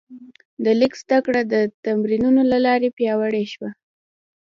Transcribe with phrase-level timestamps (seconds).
[0.63, 1.55] د لیک زده کړه د
[1.85, 3.69] تمرینونو له لارې پیاوړې شوه.